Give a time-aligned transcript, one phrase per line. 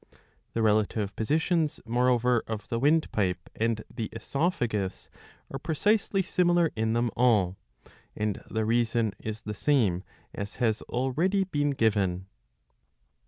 [0.53, 5.09] The relative positions, moreover, of the windpipe and the oesophagus
[5.51, 7.55] are precisely similar in them all;
[8.15, 10.03] and the reason is the same
[10.33, 11.69] as has already been.
[11.69, 12.25] given.